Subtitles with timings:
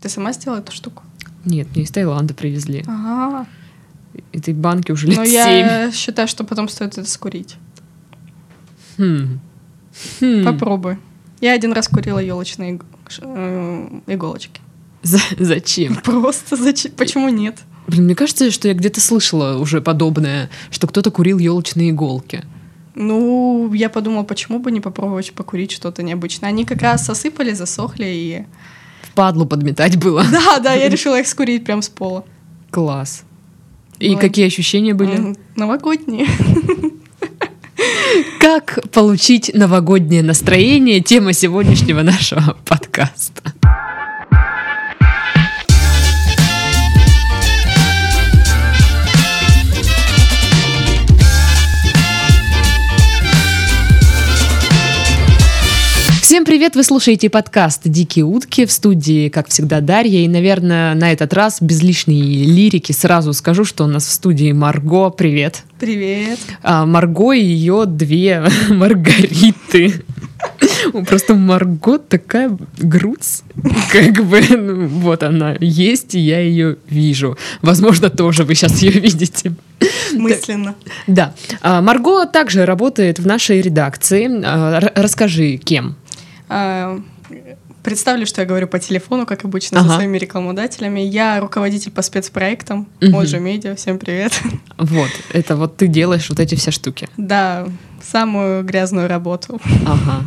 [0.00, 1.02] Ты сама сделала эту штуку?
[1.44, 2.84] Нет, мне из Таиланда привезли.
[2.86, 3.46] Ага.
[4.32, 5.34] Этой банки уже лет Но семь.
[5.34, 7.56] я считаю, что потом стоит это скурить.
[8.96, 9.38] Хм.
[10.20, 10.44] Хм.
[10.44, 10.98] Попробуй.
[11.40, 12.80] Я один раз курила елочные
[14.06, 14.60] иголочки.
[15.02, 15.96] За- зачем?
[15.96, 16.92] Просто зачем?
[16.92, 17.58] Почему нет?
[17.86, 22.44] Блин, мне кажется, что я где-то слышала уже подобное, что кто-то курил елочные иголки.
[22.94, 26.48] Ну, я подумала, почему бы не попробовать покурить что-то необычное.
[26.50, 28.46] Они как раз осыпали, засохли и...
[29.18, 30.24] Падлу подметать было.
[30.30, 32.24] Да, да, я решила их скурить прям с пола.
[32.70, 33.24] Класс.
[33.98, 34.20] И Вот.
[34.20, 35.34] какие ощущения были?
[35.56, 36.28] Новогодние.
[38.38, 41.00] Как получить новогоднее настроение?
[41.00, 43.54] Тема сегодняшнего нашего подкаста.
[56.68, 56.76] Привет!
[56.76, 60.20] Вы слушаете подкаст «Дикие утки» в студии, как всегда, Дарья.
[60.20, 64.52] И, наверное, на этот раз без лишней лирики сразу скажу, что у нас в студии
[64.52, 65.08] Марго.
[65.08, 65.62] Привет!
[65.78, 66.38] Привет.
[66.62, 70.04] А Марго и ее две Маргариты.
[71.06, 73.42] Просто Марго такая грудь,
[73.90, 77.38] как бы, ну, вот она есть, и я ее вижу.
[77.62, 79.54] Возможно, тоже вы сейчас ее видите.
[80.12, 80.74] Мысленно.
[81.06, 81.34] Да.
[81.62, 84.28] А, Марго также работает в нашей редакции.
[84.44, 85.96] А, Расскажи, кем?
[86.48, 87.00] А,
[87.82, 89.88] Представлю, что я говорю по телефону, как обычно, Ага.
[89.90, 91.00] со своими рекламодателями.
[91.00, 93.12] Я руководитель по спецпроектам, Мгм.
[93.12, 93.74] Моджи Медиа.
[93.76, 94.32] Всем привет.
[94.78, 97.08] Вот, это вот ты делаешь вот эти все штуки.
[97.16, 97.66] Да,
[98.02, 99.60] самую грязную работу.
[99.86, 100.24] Ага.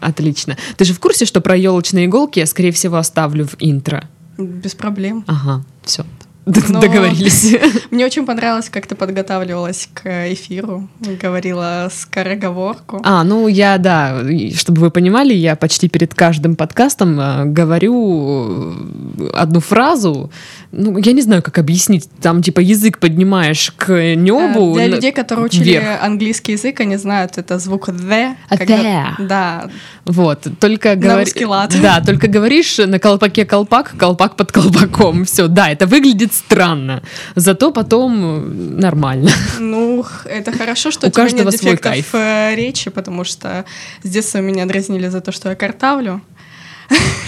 [0.00, 0.56] Отлично.
[0.76, 4.08] Ты же в курсе, что про елочные иголки я, скорее всего, оставлю в интро?
[4.38, 5.24] Без проблем.
[5.26, 6.04] Ага, все.
[6.68, 7.56] Но- Договорились.
[7.90, 10.88] Мне очень понравилось, как ты подготавливалась к эфиру,
[11.22, 13.00] говорила скороговорку.
[13.02, 14.20] А, ну я, да,
[14.54, 18.74] чтобы вы понимали, я почти перед каждым подкастом э, говорю
[19.18, 20.30] э, одну фразу.
[20.76, 22.08] Ну, я не знаю, как объяснить.
[22.20, 24.74] Там, типа, язык поднимаешь к Э, небу.
[24.74, 26.02] Для на- людей, которые учили вверх.
[26.02, 28.34] английский язык, они знают, это звук the.
[28.48, 28.74] А когда-
[29.18, 29.26] the.
[29.26, 29.70] Да,
[30.04, 31.74] Вот, только На говори- русский лад.
[31.80, 35.24] Да, только говоришь на колпаке колпак, колпак под колпаком.
[35.24, 37.02] Все, да, это выглядит странно.
[37.36, 38.12] Зато потом
[38.44, 39.30] э, нормально.
[39.60, 42.14] ну, это хорошо, что У у тебя каждого нет свой кайф.
[42.14, 43.64] э, речи, потому что
[44.02, 46.20] с детства меня дразнили за то, что я картавлю.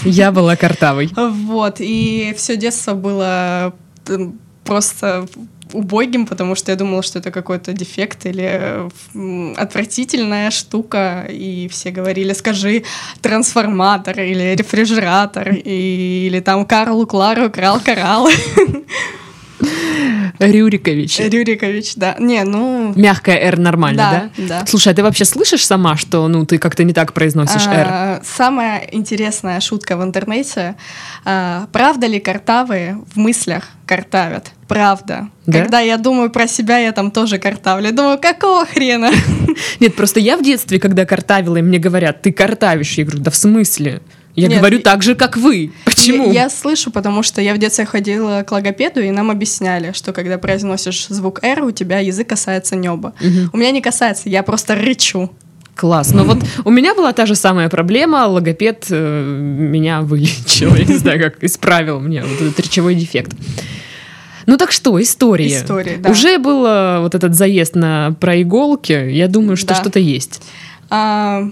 [0.05, 1.11] Я была картавой.
[1.17, 3.75] Вот, и все детство было
[4.65, 5.27] просто
[5.72, 8.89] убогим, потому что я думала, что это какой-то дефект или
[9.56, 12.84] отвратительная штука, и все говорили, скажи
[13.21, 18.28] трансформатор или рефрижератор, и- или там Карлу Клару крал коралл.
[20.39, 21.19] Рюрикович.
[21.21, 22.17] Рюрикович, да.
[22.19, 22.93] Не, ну...
[22.94, 24.44] Мягкая «Р» нормально, да?
[24.47, 24.67] Да, да.
[24.67, 27.87] Слушай, а ты вообще слышишь сама, что ну ты как-то не так произносишь «Р»?
[27.89, 30.77] А, Самая интересная шутка в интернете.
[31.25, 34.50] а, Правда ли картавые в мыслях картавят?
[34.69, 35.28] Правда.
[35.47, 35.61] Да?
[35.61, 37.93] Когда я думаю про себя, я там тоже картавлю.
[37.93, 39.11] Думаю, какого хрена?
[39.81, 42.93] Нет, просто я в детстве, когда картавила, и мне говорят, ты картавишь.
[42.95, 44.03] Я говорю, да в смысле?
[44.36, 45.72] Я Нет, говорю так же, как вы.
[45.86, 46.26] Почему?
[46.30, 50.12] Я, я слышу, потому что я в детстве ходила к логопеду, и нам объясняли, что
[50.12, 53.14] когда произносишь звук «р», у тебя язык касается неба.
[53.20, 53.50] Мгм.
[53.54, 55.30] У меня не касается, я просто рычу.
[55.74, 56.12] Класс.
[56.12, 58.26] Но вот у меня была та же самая проблема.
[58.26, 60.74] Логопед э, меня вылечил.
[60.76, 63.32] Я не знаю, как исправил мне вот этот речевой дефект.
[64.47, 65.48] Ну так что, история.
[65.48, 66.10] История, да.
[66.10, 68.92] Уже был э, вот этот заезд на про иголки.
[68.92, 69.74] Я думаю, что Да.
[69.74, 70.41] что-то есть.
[70.88, 71.42] А,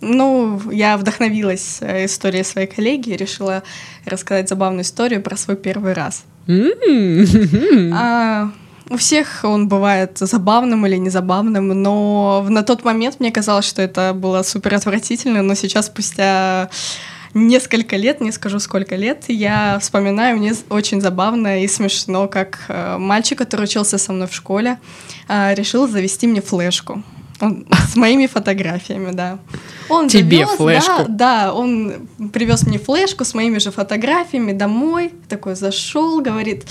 [0.00, 3.62] ну, я вдохновилась э, историей своей коллеги и решила
[4.04, 6.24] рассказать забавную историю про свой первый раз.
[7.92, 8.50] А,
[8.88, 14.12] у всех он бывает забавным или незабавным, но на тот момент мне казалось, что это
[14.14, 16.70] было супер отвратительно, но сейчас, спустя
[17.34, 22.96] несколько лет, не скажу сколько лет, я вспоминаю, мне очень забавно и смешно, как э,
[22.98, 24.78] мальчик, который учился со мной в школе,
[25.28, 27.04] э, решил завести мне флешку.
[27.40, 29.38] С моими фотографиями, да.
[29.88, 31.04] Он Тебе завез, флешку?
[31.08, 35.12] Да, да, он привез мне флешку с моими же фотографиями домой.
[35.28, 36.66] Такой зашел, говорит: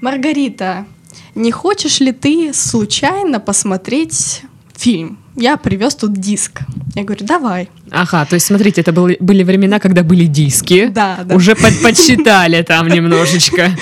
[0.00, 0.86] Маргарита,
[1.34, 4.42] не хочешь ли ты случайно посмотреть
[4.76, 5.18] фильм?
[5.36, 6.60] Я привез тут диск.
[6.94, 7.70] Я говорю, давай.
[7.90, 10.86] Ага, то есть смотрите, это были, были времена, когда были диски.
[10.88, 11.34] Да, да.
[11.34, 13.70] Уже под- подсчитали там немножечко.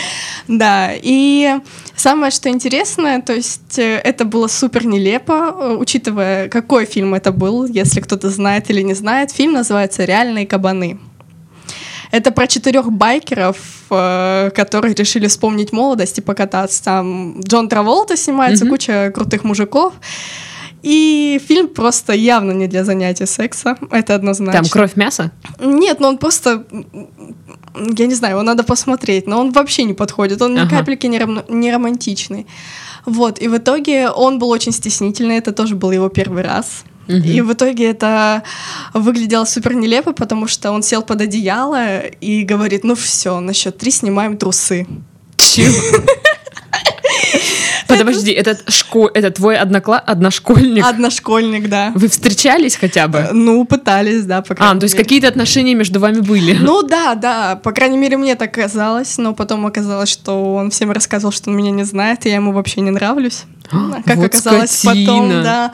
[0.49, 1.59] Да, и
[1.95, 7.31] самое, что интересное, то есть э, это было супер нелепо, э, учитывая, какой фильм это
[7.31, 9.31] был, если кто-то знает или не знает.
[9.31, 10.99] Фильм называется «Реальные кабаны».
[12.11, 13.59] Это про четырех байкеров,
[13.91, 16.83] э, которые решили вспомнить молодость и покататься.
[16.83, 18.73] Там Джон Траволта снимается, Мгм.
[18.75, 19.95] куча крутых мужиков.
[20.83, 24.63] И фильм просто явно не для занятия секса, это однозначно.
[24.63, 25.31] Там кровь, мясо?
[25.61, 26.65] Нет, но он просто,
[27.75, 30.79] я не знаю, его надо посмотреть, но он вообще не подходит, он ни Ага.
[30.79, 32.47] капельки не, ром- не романтичный.
[33.07, 36.85] Вот, и в итоге он был очень стеснительный, это тоже был его первый раз.
[37.09, 38.45] И в итоге это
[38.95, 43.77] выглядело супер нелепо, потому что он сел под одеяло и говорит, ну все, на счет
[43.79, 44.87] три снимаем трусы.
[45.37, 45.75] Чего?
[47.89, 49.11] Подожди, этот, шко...
[49.13, 49.99] это твой однокла...
[49.99, 50.85] одношкольник?
[50.85, 51.93] Одношкольник, да.
[51.95, 53.29] Вы встречались хотя бы?
[53.33, 56.57] Ну, пытались, да, по А, крайней ну, то есть какие-то отношения между вами были?
[56.61, 60.91] Ну да, да, по крайней мере мне так казалось, но потом оказалось, что он всем
[60.91, 63.45] рассказывал, что он меня не знает, и я ему вообще не нравлюсь.
[64.05, 65.07] Как Вот оказалось скотина.
[65.07, 65.73] потом, да.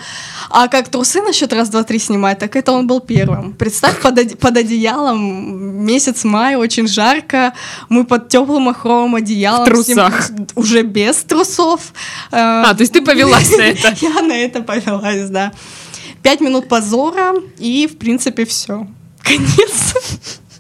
[0.51, 3.53] А как трусы насчет раз, два, три снимать, так это он был первым.
[3.55, 7.53] Представь, под, оде- под одеялом месяц мая, очень жарко,
[7.89, 9.63] мы под теплым махровым одеялом.
[9.63, 10.31] В трусах.
[10.31, 11.93] ним- уже без трусов.
[12.31, 13.95] Э, А, то есть ты повелась на это?
[14.01, 15.53] Я на это повелась, да.
[16.23, 18.87] Пять минут позора, и, в принципе, все.
[19.23, 19.95] Конец.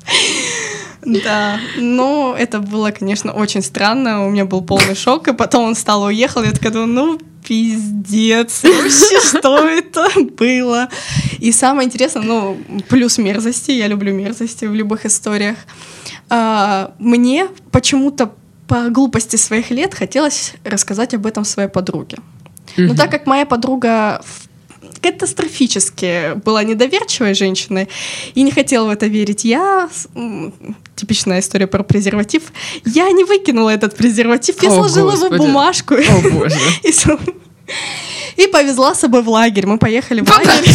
[1.04, 4.26] Да, но это было, конечно, очень странно.
[4.26, 6.42] У меня был полный шок, и потом он встал и уехал.
[6.42, 10.88] Я такая думаю, ну, пиздец, вообще, что это было?
[11.38, 12.58] И самое интересное, ну,
[12.88, 15.56] плюс мерзости, я люблю мерзости в любых историях.
[16.28, 18.32] А, Мне почему-то
[18.66, 22.18] по глупости своих лет хотелось рассказать об этом своей подруге.
[22.76, 24.48] Но так как моя подруга в-
[25.02, 27.88] катастрофически была недоверчивой женщиной
[28.34, 29.88] и не хотела в это верить, я...
[30.94, 32.44] Типичная история про презерватив.
[32.86, 35.40] Я не выкинула этот презерватив, я О, сложила его Господи.
[35.40, 36.56] бумажку О боже.
[36.82, 39.66] и, и повезла с собой в лагерь.
[39.66, 40.70] Мы поехали в лагерь.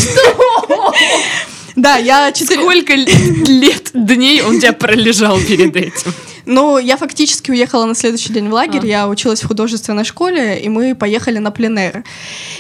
[1.75, 2.61] Да, я четыре...
[2.61, 3.05] Сколько л-
[3.47, 6.13] лет, дней он тебя пролежал перед этим?
[6.45, 8.87] Ну, я фактически уехала на следующий день в лагерь, А.
[8.87, 12.03] я училась в художественной школе, и мы поехали на пленэр.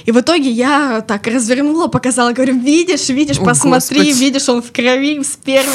[0.05, 4.19] И в итоге я так развернула, показала, говорю, видишь, видишь, О, посмотри, Господи.
[4.19, 5.71] видишь, он в крови, в сперме.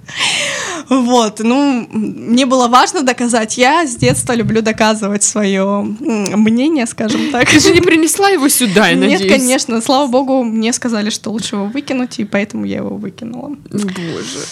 [0.89, 3.57] Вот, ну, мне было важно доказать.
[3.57, 7.49] Я с детства люблю доказывать свое мнение, скажем так.
[7.49, 9.31] Ты же не принесла его сюда, я Нет, надеюсь?
[9.31, 13.55] конечно, слава богу, мне сказали, что лучше его выкинуть, и поэтому я его выкинула.
[13.71, 14.45] Боже.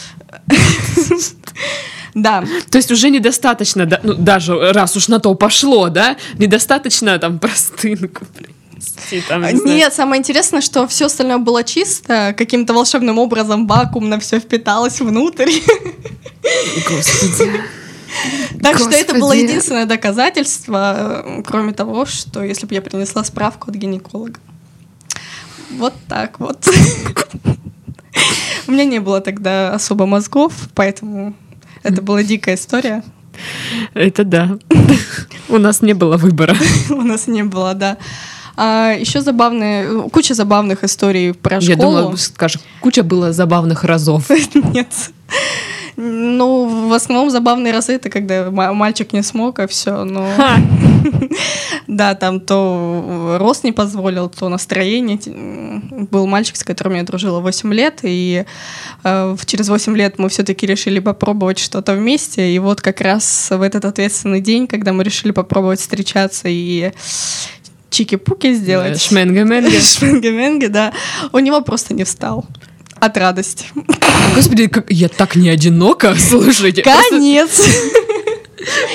[2.16, 7.40] Да, То есть уже недостаточно, ну даже раз уж на то пошло, да, недостаточно там
[7.40, 8.26] простынку
[8.84, 9.78] принести, там, не знаю.
[9.78, 15.52] Нет, самое интересное, что все остальное было чисто, каким-то волшебным образом вакуумно все впиталось внутрь.
[16.90, 17.62] Господи.
[18.62, 23.76] Так что это было единственное доказательство, кроме того, что если бы я принесла справку от
[23.76, 24.40] гинеколога.
[25.72, 26.68] Вот так вот.
[28.68, 31.34] У меня не было тогда особо мозгов, поэтому
[31.82, 33.04] это была дикая история.
[33.96, 34.58] Это да.
[35.50, 36.56] У нас не было выбора.
[36.90, 37.98] У нас не было, да.
[38.56, 41.70] А, еще забавные, куча забавных историй про школу.
[41.70, 44.30] Я думала, скажешь, куча было забавных разов.
[44.54, 44.88] Нет.
[45.96, 50.04] Ну, в основном забавные разы это когда ма- мальчик не смог, а все.
[50.04, 50.28] Но
[51.88, 55.20] да, там то рост не позволил, то настроение.
[56.10, 58.46] Был мальчик, с которым я дружила 8 лет, и
[59.04, 62.52] э, через 8 лет мы все-таки решили попробовать что-то вместе.
[62.52, 66.92] И вот как раз в этот ответственный день, когда мы решили попробовать встречаться и
[67.94, 69.00] чики-пуки сделать.
[69.02, 69.80] Шменга-менга.
[69.80, 70.94] Шменге-менге, да.
[71.32, 72.46] У него просто не встал.
[73.00, 73.66] От радости.
[74.36, 76.82] Господи, как- я так не одинока, слушайте.
[76.84, 77.62] Просто Конец.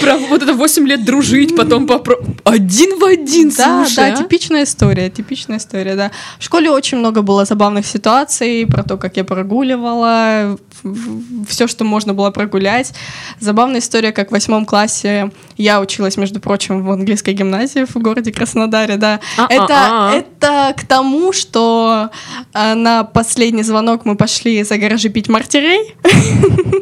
[0.00, 2.16] Про вот это 8 лет дружить, потом попро...
[2.44, 4.16] Один в один, Да, слушай, да, а?
[4.16, 6.10] типичная история, типичная история, да.
[6.38, 10.58] В школе очень много было забавных ситуаций про то, как я прогуливала,
[11.48, 12.92] все, что можно было прогулять.
[13.40, 18.32] Забавная история, как в восьмом классе я училась, между прочим, в английской гимназии в городе
[18.32, 19.20] Краснодаре, да.
[19.48, 20.14] Это, А-а-а.
[20.14, 22.10] это к тому, что
[22.52, 25.94] а, на последний звонок мы пошли за гаражи пить мартирей.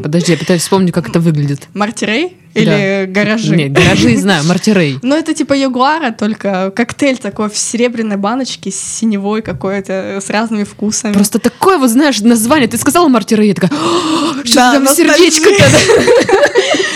[0.03, 1.69] Подожди, я пытаюсь вспомнить, как это выглядит.
[1.75, 3.57] Мартирей или гаражи?
[3.57, 4.99] Нет, гаражи знаю, мартирей.
[5.07, 10.65] Ну, это типа ягуара, только коктейль такой в серебряной баночке с синевой какой-то, с разными
[10.65, 11.13] вкусами.
[11.13, 12.69] Просто такое вот, знаешь, название.
[12.69, 15.65] Ты сказала мартирей, я такая, «О, что Да, там сердечко-то?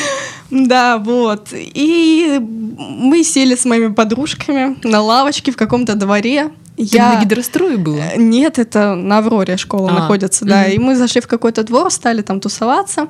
[0.50, 1.49] Да, вот.
[1.52, 6.50] И мы сели с моими подружками на лавочке в каком-то дворе.
[6.76, 7.14] Ты Я...
[7.14, 8.00] на гидрострое было?
[8.00, 10.62] Э, Нет, это на Авроре школа А, находится, да.
[10.62, 10.73] мгм.
[10.73, 13.09] И мы зашли в какой-то двор, стали там тусоваться.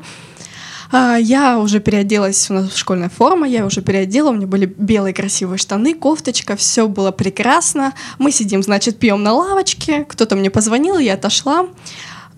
[0.92, 5.14] А, Я уже переоделась, у нас школьная форма, я уже переодела, у меня были белые
[5.14, 7.92] красивые штаны, кофточка, все было прекрасно.
[8.18, 11.66] Мы сидим, значит, пьем на лавочке, кто-то мне позвонил, я отошла.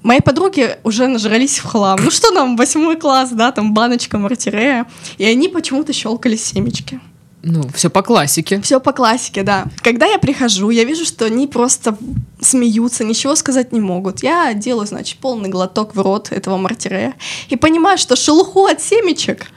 [0.03, 1.99] Мои подруги уже нажрались в хлам.
[2.03, 4.87] Ну что нам, восьмой класс, да, там баночка мартирея.
[5.17, 7.01] И они почему-то щелкали семечки.
[7.43, 8.61] Ну, все по классике.
[8.61, 9.67] Все по классике, да.
[9.83, 11.97] Когда я прихожу, я вижу, что они просто
[12.41, 14.23] смеются, ничего сказать не могут.
[14.23, 17.15] Я делаю, значит, полный глоток в рот этого мартире
[17.49, 19.49] и понимаю, что шелуху от семечек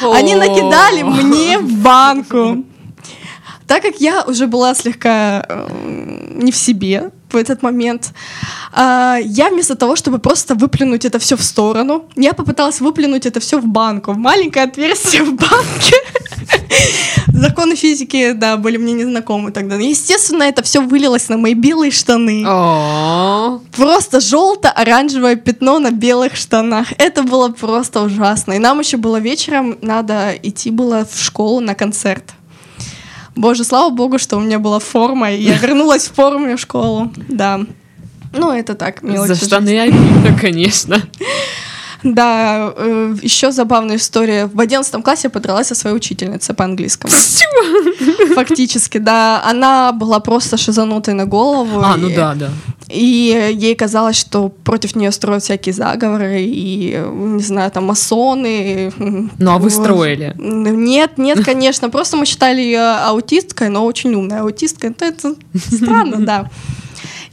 [0.00, 2.64] они накидали мне в банку.
[3.66, 5.68] Так как я уже была слегка э,
[6.34, 8.12] не в себе в этот момент,
[8.76, 13.40] э, я вместо того, чтобы просто выплюнуть это все в сторону, я попыталась выплюнуть это
[13.40, 15.96] все в банку, в маленькое отверстие в банке.
[17.26, 19.76] Законы физики, да, были мне незнакомы тогда.
[19.76, 22.44] Естественно, это все вылилось на мои белые штаны.
[23.76, 26.88] Просто желто-оранжевое пятно на белых штанах.
[26.98, 28.52] Это было просто ужасно.
[28.52, 32.34] И нам еще было вечером, надо идти было в школу на концерт.
[33.36, 37.12] Боже, слава богу, что у меня была форма, и я вернулась в форме в школу,
[37.28, 37.60] да.
[38.32, 39.32] Ну, это так, мелочи.
[39.32, 41.02] За штаны обидно, конечно.
[42.04, 44.46] Да, э, еще забавная история.
[44.46, 47.12] В одиннадцатом классе я подралась со своей учительницей по английскому.
[48.34, 49.42] Фактически, да.
[49.44, 51.80] Она была просто шизанутой на голову.
[51.82, 52.50] А, ну да, да.
[52.90, 58.92] И ей казалось, что против нее строят всякие заговоры и, не знаю, там масоны.
[58.98, 60.34] Ну а вы строили?
[60.38, 61.88] Нет, нет, конечно.
[61.88, 64.90] Просто мы считали ее аутисткой, но очень умной аутисткой.
[64.90, 66.50] Это странно, да.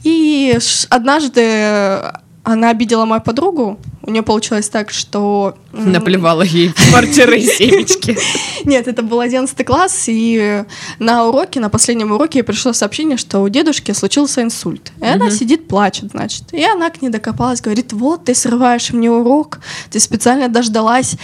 [0.02, 2.00] И однажды
[2.44, 3.78] она обидела мою подругу.
[4.04, 5.54] У нее получилось так, что...
[5.70, 8.18] Наплевала ей в квартиры и семечки.
[8.64, 10.64] Нет, это был 11 класс, и
[10.98, 14.92] на уроке, на последнем уроке пришло сообщение, что у дедушки случился инсульт.
[15.00, 16.52] И она сидит, плачет, значит.
[16.52, 21.14] И она к ней докопалась, говорит, вот, ты срываешь мне урок, ты специально дождалась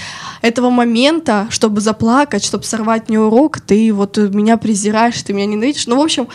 [0.40, 5.88] этого момента, чтобы заплакать, чтобы сорвать мне урок, ты вот меня презираешь, ты меня ненавидишь.
[5.88, 6.28] Ну, в общем,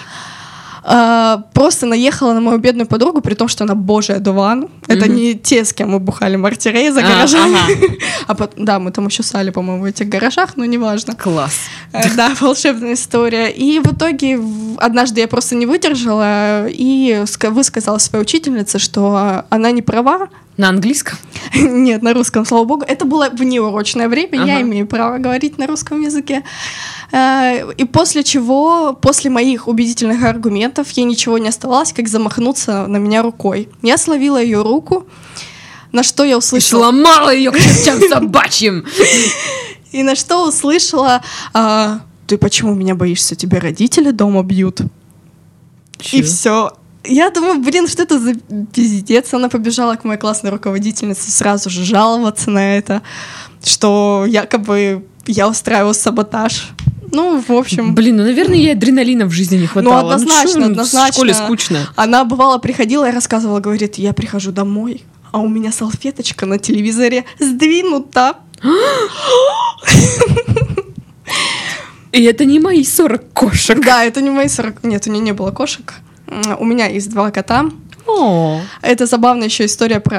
[0.86, 4.68] а, просто наехала на мою бедную подругу, при том, что она божья дуван.
[4.88, 7.58] Это не те, с кем мы бухали мартирей за а, гаражами.
[8.28, 11.16] А, да, мы там еще сали, по-моему, в этих гаражах, но неважно.
[11.16, 11.56] Класс.
[11.92, 13.50] Э, да, волшебная история.
[13.50, 14.40] И в итоге
[14.78, 21.18] однажды я просто не выдержала и высказала своей учительнице, что она не права, на английском?
[21.54, 22.84] Нет, на русском, слава богу.
[22.88, 24.52] Это было внеурочное время, ага.
[24.52, 26.44] я имею право говорить на русском языке.
[27.12, 32.98] Э, и после чего, после моих убедительных аргументов, ей ничего не оставалось, как замахнуться на
[32.98, 33.70] меня рукой.
[33.82, 35.08] Я словила ее руку,
[35.92, 36.80] на что я услышала...
[36.80, 38.86] И сломала ее к чертям собачьим!
[39.92, 41.22] И на что услышала,
[41.54, 44.82] «А, ты почему меня боишься, тебя родители дома бьют?
[46.12, 46.74] И все.
[47.06, 48.34] Я думаю, блин, что это за
[48.74, 49.34] пиздец?
[49.34, 53.02] Она побежала к моей классной руководительнице сразу же жаловаться на это,
[53.64, 56.70] что якобы я устраиваю саботаж.
[57.12, 57.94] Ну, в общем...
[57.94, 60.02] Блин, ну, наверное, ей адреналина в жизни не хватало.
[60.02, 61.12] Ну, однозначно, ну, однозначно.
[61.12, 61.90] В школе скучно.
[61.96, 67.26] Она бывала, приходила и рассказывала, говорит, я прихожу домой, а у меня салфеточка на телевизоре
[67.40, 68.38] сдвинута.
[72.12, 73.84] И это не мои 40 кошек.
[73.84, 74.84] Да, это не мои 40...
[74.84, 75.94] Нет, у нее не было кошек.
[76.60, 77.70] У меня есть два кота.
[78.06, 78.62] О.
[78.82, 80.18] Это забавная еще история про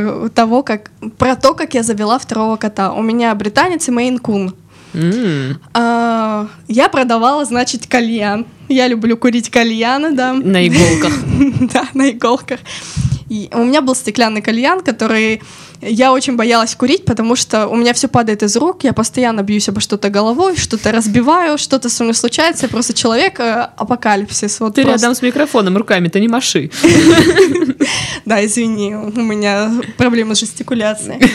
[0.00, 2.92] э, того, как про то, как я завела второго кота.
[2.92, 4.54] У меня британец и мейн-кун.
[4.94, 5.56] Mm.
[5.74, 8.46] А, я продавала, значит, кальян.
[8.68, 10.32] Я люблю курить кальяны, да.
[10.32, 11.12] На иголках.
[11.72, 12.60] Да, на иголках.
[13.28, 15.42] И у меня был стеклянный кальян, который
[15.80, 19.68] я очень боялась курить, потому что у меня все падает из рук, я постоянно бьюсь
[19.68, 24.60] обо что-то головой, что-то разбиваю, что-то со мной случается, я просто человек э, апокалипсис.
[24.60, 25.00] Вот Ты просто.
[25.00, 26.70] рядом с микрофоном руками, ты не маши.
[28.24, 31.30] Да, извини, у меня проблемы с жестикуляцией.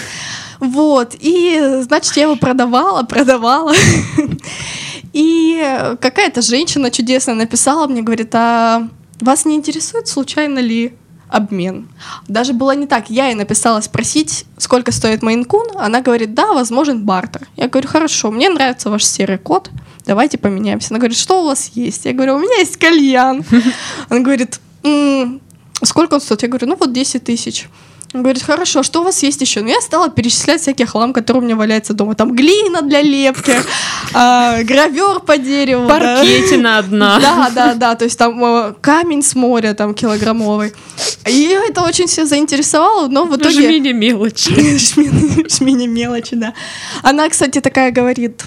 [0.60, 3.74] Вот, и, значит, я его продавала, продавала.
[5.13, 5.62] И
[6.00, 8.88] какая-то женщина чудесная написала мне, говорит, а
[9.19, 10.93] вас не интересует, случайно ли
[11.32, 11.88] обмен.
[12.28, 13.10] Даже было не так.
[13.10, 15.68] Я ей написала спросить, сколько стоит Мейнкун.
[15.78, 17.48] Она говорит, да, возможен бартер.
[17.56, 19.70] Я говорю, хорошо, мне нравится ваш серый кот,
[20.06, 20.90] давайте поменяемся.
[20.92, 22.06] Она говорит, что у вас есть?
[22.06, 23.44] Я говорю, у меня есть кальян.
[24.10, 24.60] Она говорит,
[25.84, 26.44] сколько он стоит?
[26.44, 27.70] Я говорю, ну вот 10 тысяч.
[28.13, 29.62] Он говорит, хорошо, что у вас есть еще?
[29.62, 32.13] Ну, я стала перечислять всякий хлам, который у меня валяется дома.
[32.13, 35.88] Там глина для лепки, э, гравер по дереву.
[35.88, 37.20] Паркетина одна.
[37.32, 40.74] Да, да, да, то есть там э, камень с моря там килограммовый.
[41.25, 43.62] И это очень все заинтересовало, но в итоге...
[43.62, 44.51] Жмени мелочи.
[45.50, 46.53] Жмени мелочи, да.
[47.03, 48.44] Она, кстати, такая говорит,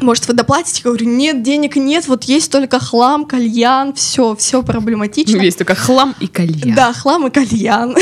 [0.00, 0.82] может, вы доплатите?
[0.84, 5.36] Я говорю, нет, денег нет, вот есть только хлам, кальян, все, все проблематично.
[5.40, 6.74] Есть только хлам и кальян.
[6.74, 7.94] Да, хлам и кальян.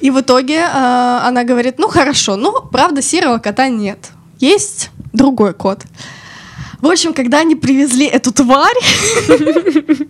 [0.00, 5.52] И в итоге э, она говорит, ну хорошо, ну правда серого кота нет, есть другой
[5.52, 5.82] кот.
[6.80, 8.78] В общем, когда они привезли эту тварь,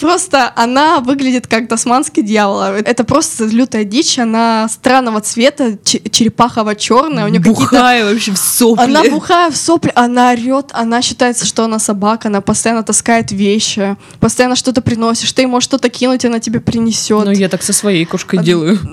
[0.00, 2.62] Просто она выглядит как тасманский дьявол.
[2.62, 4.18] Это просто лютая дичь.
[4.18, 7.24] Она странного цвета, черепахово-черная.
[7.26, 8.82] У нее бухая вообще в сопли.
[8.82, 13.96] Она бухая в сопли, она орет, она считается, что она собака, она постоянно таскает вещи,
[14.20, 17.24] постоянно что-то приносит, ты можешь что-то кинуть, она тебе принесет.
[17.24, 18.78] Ну, я так со своей кошкой делаю.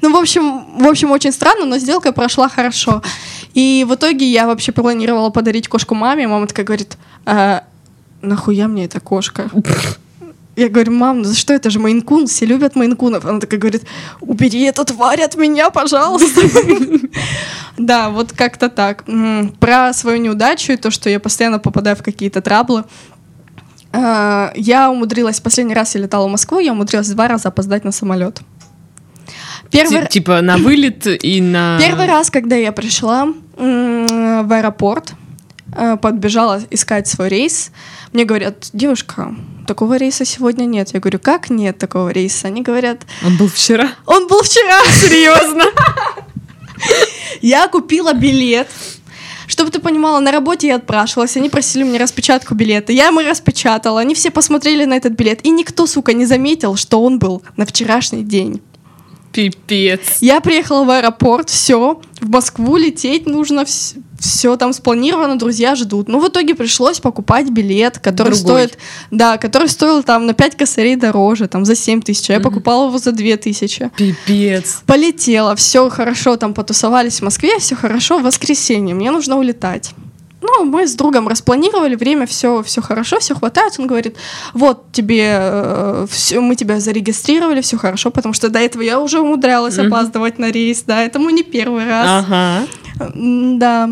[0.00, 3.02] Ну, в общем, в общем, очень странно, но сделка прошла хорошо.
[3.54, 7.64] И в итоге я вообще планировала подарить кошку маме, мама такая говорит, «А,
[8.22, 9.50] нахуя мне эта кошка?
[10.54, 13.24] Я говорю, мам, за что это же Мейнкун, все любят Мейнкунов.
[13.24, 13.84] Она такая говорит,
[14.20, 16.40] убери эту тварь от меня, пожалуйста.
[17.78, 19.04] Да, вот как-то так.
[19.58, 22.84] Про свою неудачу и то, что я постоянно попадаю в какие-то траблы.
[23.92, 27.90] А, я умудрилась, последний раз я летала в Москву, я умудрилась два раза опоздать на
[27.90, 28.42] самолет.
[29.70, 30.06] Первый...
[30.06, 31.78] Типа на вылет и на...
[31.80, 35.14] Первый раз, когда я пришла в аэропорт,
[36.00, 37.70] подбежала искать свой рейс,
[38.12, 39.34] мне говорят, девушка,
[39.66, 40.90] такого рейса сегодня нет.
[40.92, 42.48] Я говорю, как нет такого рейса?
[42.48, 43.06] Они говорят...
[43.24, 43.90] Он был вчера?
[44.06, 44.80] Он был вчера.
[44.84, 45.64] Серьезно?
[47.40, 48.68] Я купила билет.
[49.46, 52.92] Чтобы ты понимала, на работе я отпрашивалась, они просили мне распечатку билета.
[52.92, 57.02] Я ему распечатала, они все посмотрели на этот билет, и никто, сука, не заметил, что
[57.02, 58.62] он был на вчерашний день.
[59.32, 60.18] Пипец.
[60.20, 63.66] Я приехала в аэропорт, все, в Москву лететь нужно,
[64.22, 66.08] все там спланировано, друзья ждут.
[66.08, 68.38] Ну, в итоге пришлось покупать билет, который Другой.
[68.68, 68.78] стоит,
[69.10, 72.86] да, который стоил там на 5 косарей дороже, там за 7 тысяч, а я покупала
[72.86, 73.90] его за 2 тысячи.
[73.96, 74.82] Пипец.
[74.86, 79.92] Полетела, все хорошо, там потусовались в Москве, все хорошо, в воскресенье, мне нужно улетать.
[80.40, 83.74] Ну, мы с другом распланировали время, все, все хорошо, все хватает.
[83.78, 84.16] Он говорит,
[84.54, 89.20] вот тебе, э, все, мы тебя зарегистрировали, все хорошо, потому что до этого я уже
[89.20, 89.86] умудрялась mm-hmm.
[89.86, 92.24] опаздывать на рейс, да, это мы не первый раз.
[92.26, 92.66] Ага.
[93.14, 93.90] Да.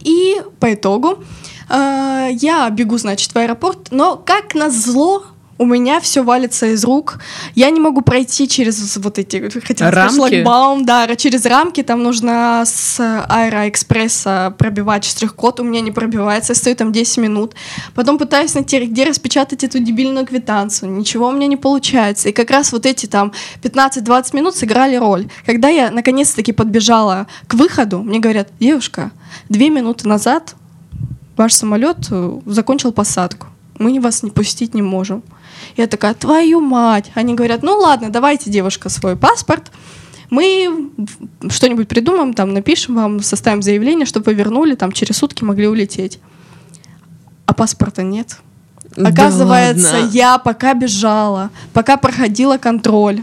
[0.00, 1.22] И по итогу
[1.68, 5.24] э, я бегу, значит, в аэропорт, но как назло
[5.60, 7.18] у меня все валится из рук.
[7.54, 11.82] Я не могу пройти через вот эти, хотела сказать, шлагбаум, да, через рамки.
[11.82, 12.98] Там нужно с
[13.28, 15.60] Аэроэкспресса пробивать штрих-код.
[15.60, 17.54] У меня не пробивается, я стою там 10 минут.
[17.94, 20.92] Потом пытаюсь найти, где распечатать эту дебильную квитанцию.
[20.92, 22.30] Ничего у меня не получается.
[22.30, 25.28] И как раз вот эти там 15-20 минут сыграли роль.
[25.44, 29.10] Когда я наконец-таки подбежала к выходу, мне говорят, девушка,
[29.50, 30.54] две минуты назад
[31.36, 33.48] ваш самолет э, закончил посадку.
[33.78, 35.22] Мы вас не пустить не можем.
[35.76, 37.10] Я такая, твою мать.
[37.14, 39.70] Они говорят, ну ладно, давайте, девушка, свой паспорт.
[40.30, 40.90] Мы
[41.48, 46.20] что-нибудь придумаем, там напишем вам, составим заявление, чтобы вы вернули, там через сутки могли улететь.
[47.46, 48.38] А паспорта нет.
[48.96, 50.10] Оказывается, ладно.
[50.12, 53.22] я пока бежала, пока проходила контроль,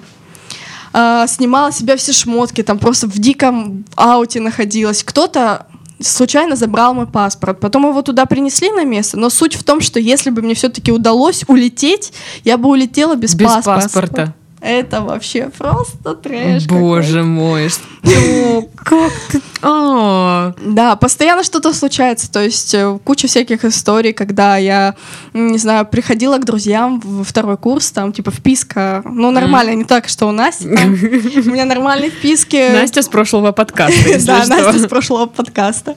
[0.93, 5.03] э, снимала себя все шмотки, там просто в диком ауте находилась.
[5.03, 5.67] Кто-то
[6.01, 7.59] случайно забрал мой паспорт.
[7.59, 9.17] Потом его туда принесли на место.
[9.17, 13.35] Но суть в том, что если бы мне все-таки удалось улететь, я бы улетела без,
[13.35, 13.81] без паспорта.
[13.81, 14.35] паспорта.
[14.59, 16.65] Это вообще просто трэш.
[16.65, 17.83] Боже мой, что?
[18.83, 19.41] Как ты?
[19.61, 20.53] А.
[20.65, 22.31] Да, постоянно что-то случается.
[22.31, 24.95] То есть э, куча всяких историй, когда я,
[25.33, 29.03] не знаю, приходила к друзьям в второй курс, там, типа, вписка.
[29.05, 30.65] Ну, нормально, не так, что у Насти.
[30.67, 32.71] У меня нормальные вписки.
[32.73, 35.95] Настя с прошлого подкаста, Да, Настя с прошлого подкаста.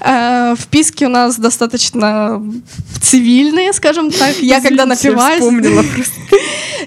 [0.00, 2.42] Э, вписки у нас достаточно
[3.00, 4.36] цивильные, скажем так.
[4.38, 5.44] Я когда напиваюсь...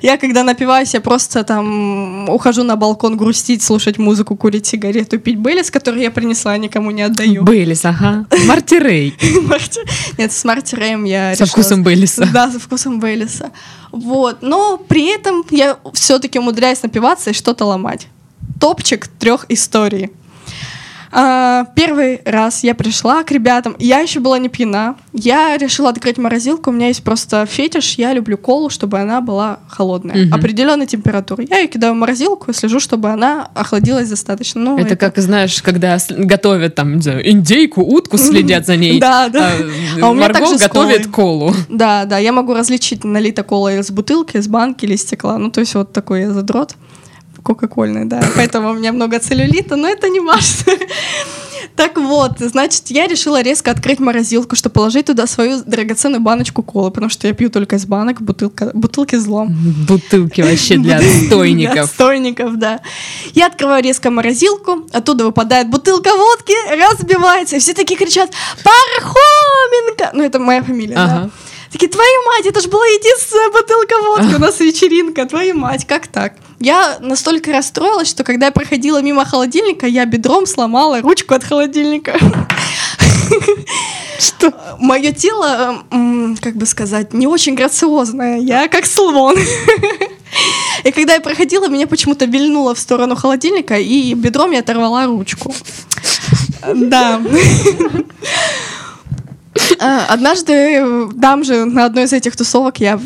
[0.02, 5.38] Я когда напиваюсь, я просто там ухожу на балкон грустить, слушать музыку, курить сигарету, пить
[5.38, 7.43] Бейлис, который я принесла, никому не отдаю.
[7.43, 8.25] Бейлис, ага.
[8.47, 9.13] Марти Рей.
[10.17, 12.27] Нет, с Марти Рэем я Со вкусом Бейлиса.
[12.34, 13.51] Да, со вкусом Бейлиса.
[13.91, 14.41] Вот.
[14.41, 18.08] Но при этом я все-таки умудряюсь напиваться и что-то ломать.
[18.60, 20.12] Топчик трех историй.
[21.17, 24.97] А, первый раз я пришла к ребятам, я еще была не пьяна.
[25.13, 26.71] Я решила открыть морозилку.
[26.71, 27.93] У меня есть просто фетиш.
[27.93, 30.36] Я люблю колу, чтобы она была холодная, угу.
[30.36, 31.47] определенной температуры.
[31.49, 34.60] Я ее кидаю в морозилку и слежу, чтобы она охладилась достаточно.
[34.60, 38.99] Ну, это, это как, знаешь, когда готовят там, не знаю, индейку, утку, следят за ней.
[38.99, 39.51] Да, да.
[40.01, 41.56] А, а у меня Марго готовит колу.
[41.69, 42.17] Да, да.
[42.17, 45.38] Я могу различить, налита кола из бутылки, из банки или из стекла.
[45.38, 46.75] Ну, то есть вот такой я задрот
[47.45, 48.23] кока-кольный, да.
[48.36, 50.73] Поэтому у меня много целлюлита, но это не важно.
[51.75, 56.89] Так вот, значит, я решила резко открыть морозилку, чтобы положить туда свою драгоценную баночку колы,
[56.89, 59.53] потому что я пью только из банок, бутылка, бутылки злом.
[59.88, 61.73] Бутылки вообще для стойников.
[61.73, 62.79] Для стойников, да.
[63.34, 68.31] Я открываю резко морозилку, оттуда выпадает бутылка водки, разбивается, и все такие кричат
[68.63, 71.21] «Пархоменко!» Ну, это моя фамилия, ага.
[71.23, 71.29] да.
[71.71, 76.08] Такие, твою мать, это же была единственная бутылка водки, у нас вечеринка, твою мать, как
[76.08, 76.34] так?
[76.60, 82.17] Я настолько расстроилась, что когда я проходила мимо холодильника, я бедром сломала ручку от холодильника.
[84.19, 84.54] Что?
[84.80, 85.84] Мое тело,
[86.41, 88.39] как бы сказать, не очень грациозное.
[88.39, 89.36] Я как слон.
[90.84, 95.54] И когда я проходила, меня почему-то вильнуло в сторону холодильника, и бедром я оторвала ручку.
[96.73, 97.21] Да.
[99.80, 102.99] А, Однажды, э, там же, на одной из этих тусовок я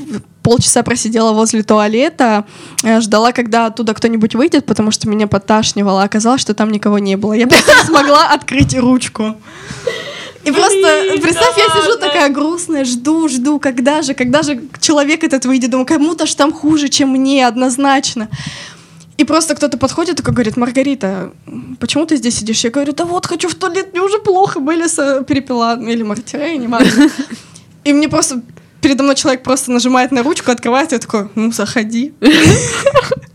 [0.43, 2.45] полчаса просидела возле туалета,
[2.83, 6.03] э, ждала, когда оттуда кто-нибудь выйдет, потому что меня подташнивало.
[6.03, 7.33] Оказалось, что там никого не было.
[7.33, 9.35] Я просто не смогла открыть ручку.
[10.45, 12.07] И просто, представь, да я сижу ладно.
[12.07, 16.53] такая грустная, жду, жду, когда же, когда же человек этот выйдет, думаю, кому-то ж там
[16.53, 18.29] хуже, чем мне, однозначно.
[19.19, 21.33] И просто кто-то подходит и говорит, Маргарита,
[21.81, 22.63] почему ты здесь сидишь?
[22.63, 26.67] Я говорю, да вот, хочу в туалет, мне уже плохо, Белиса перепила, или Мартирей, не
[26.67, 27.09] важно.
[27.83, 28.41] И мне просто,
[28.81, 32.13] передо мной человек просто нажимает на ручку, открывает, я такой, ну, заходи.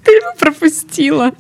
[0.05, 1.33] Ты его пропустила.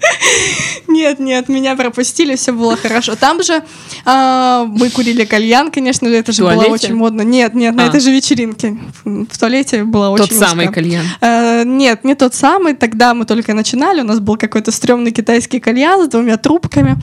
[0.89, 3.15] Нет, нет, меня пропустили, все было хорошо.
[3.15, 3.63] Там же
[4.07, 7.23] а, мы курили кальян, конечно же, это же было очень модно.
[7.23, 7.89] Нет, нет, на А.
[7.89, 8.79] этой же вечеринке.
[9.05, 10.77] В туалете было очень Тот самый узко.
[10.77, 11.05] кальян.
[11.21, 12.75] Э, нет, не тот самый.
[12.75, 14.01] Тогда мы только начинали.
[14.01, 16.97] У нас был какой-то стрёмный китайский кальян с двумя трубками.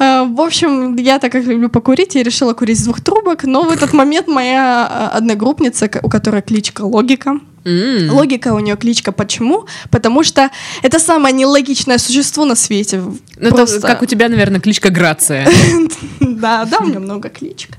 [0.00, 3.44] Э, В общем, я так как люблю покурить, я решила курить с двух трубок.
[3.44, 8.10] Но в этот момент моя э, одногруппница, у которой кличка Логика, М.
[8.10, 9.66] Логика у нее кличка почему?
[9.90, 10.48] Потому что
[10.82, 12.96] это самое нелогичное существо на свете.
[13.00, 15.46] Ну, это Просто- как у тебя, наверное, кличка Грация.
[16.20, 17.70] Да, да, у меня много кличек.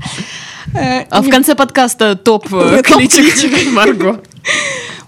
[0.76, 4.22] Э, А в конце подкаста топ Топ кличек Марго.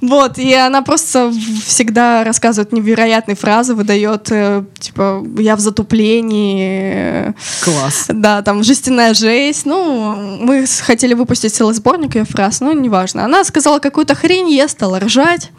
[0.04, 1.32] Вот, и она просто
[1.66, 8.08] всегда рассказывает невероятные фразы, выдает, э, типа, я в затуплении, Класс.
[8.10, 9.66] да, там, жестяная жесть.
[9.66, 13.24] Ну, мы хотели выпустить целый сборник ее фраз, но неважно.
[13.24, 15.52] Она сказала какую-то хрень, я стала ржать.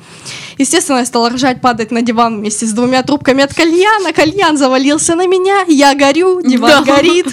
[0.59, 4.13] Естественно, я стала ржать, падать на диван вместе с двумя трубками от кальяна.
[4.13, 6.95] Кальян завалился на меня, я горю, диван Да.
[6.97, 7.27] горит,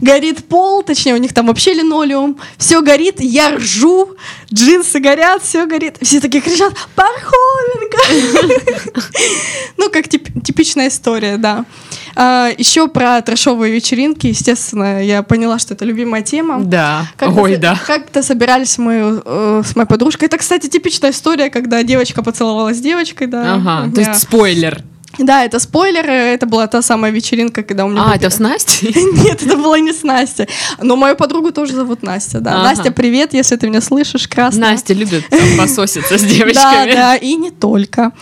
[0.00, 2.38] горит пол, точнее, у них там вообще линолеум.
[2.58, 4.16] Все горит, я ржу,
[4.52, 5.96] джинсы горят, все горит.
[6.02, 7.98] Все такие кричат, Пархоменко!
[9.76, 11.64] Ну, как тип- типичная история, да.
[12.16, 16.60] Еще про трэшовые вечеринки, естественно, я поняла, что это любимая тема.
[16.62, 17.06] Да.
[17.16, 17.78] Как-то Ой, да.
[17.86, 20.28] Как-то собирались мы э, с моей подружкой.
[20.28, 23.54] Это, кстати, типичная история, когда девочка поцеловалась с девочкой, да.
[23.54, 24.82] Ага, то Я- есть спойлер.
[25.18, 26.08] Да, это спойлер.
[26.08, 28.02] Это была та самая вечеринка, когда у меня...
[28.02, 28.92] А, был это с Настей?
[29.24, 30.46] нет, это была не с Настей.
[30.82, 32.52] Но мою подругу тоже зовут Настя, да.
[32.60, 32.62] Ага.
[32.64, 34.72] Настя, привет, если ты меня слышишь, красная.
[34.72, 36.92] Настя любит там пососиться с Да, девочками.
[36.92, 38.12] да, и не только.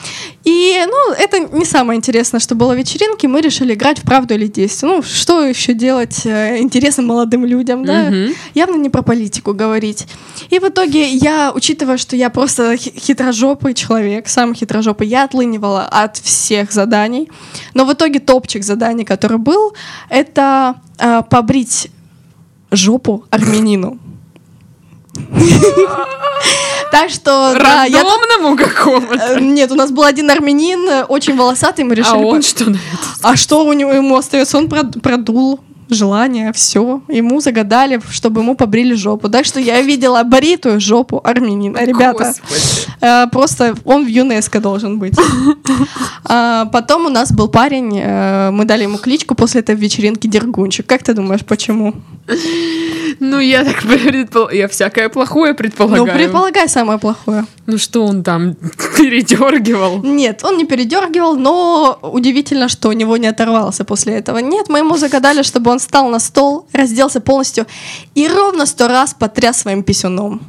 [0.44, 3.26] И, ну, это не самое интересное, что было вечеринки.
[3.26, 4.92] Мы решили играть в правду или действие.
[4.96, 8.12] Ну, что еще делать э, интересным молодым людям, да?
[8.55, 10.07] Явно не про политику говорить.
[10.50, 15.85] И в итоге я, учитывая, что я просто хи- хитрожопый человек, самый хитрожопый, я отлынивала
[15.85, 17.31] от всех заданий.
[17.75, 19.75] Но в итоге топчик заданий, который был,
[20.11, 21.90] это э, побрить
[22.71, 23.99] жопу армянину.
[26.90, 28.03] Так что, да, я...
[28.03, 29.40] Рандомному э, какому-то.
[29.40, 32.23] Нет, у нас был один армянин, э, очень волосатый, мы решили...
[32.23, 33.07] А он по- что на это?
[33.23, 34.59] а что у него ему остается?
[34.59, 35.61] Он прод- продул
[35.92, 37.00] желание, все.
[37.09, 39.28] Ему загадали, чтобы ему побрили жопу.
[39.28, 41.78] Так что я видела бритую жопу армянина.
[41.78, 42.35] Ребята,
[43.00, 45.14] э, просто он в ЮНЕСКО должен быть.
[46.24, 50.87] А, Потом у нас был парень, э, мы дали ему кличку после этой вечеринки Дергунчик.
[50.87, 51.94] Как ты думаешь, почему?
[53.20, 54.59] Ну, я так предполагаю.
[54.59, 56.07] Я всякое плохое предполагаю.
[56.07, 57.44] Ну, предполагай самое плохое.
[57.66, 58.55] Ну, что он там
[58.96, 60.03] передергивал?
[60.03, 64.38] Нет, он не передергивал, но удивительно, что у него не оторвался после этого.
[64.38, 67.66] Нет, мы ему загадали, чтобы он встал на стол, разделся полностью
[68.14, 70.40] и ровно сто раз потряс своим писюном.